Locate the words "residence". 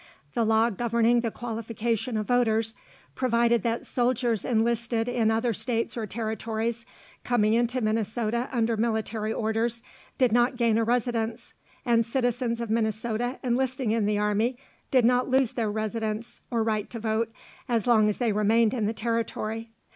10.83-11.53, 15.69-16.41